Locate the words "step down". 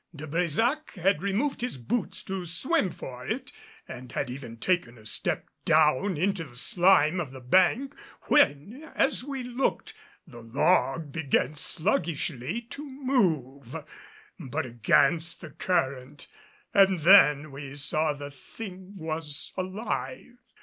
5.05-6.17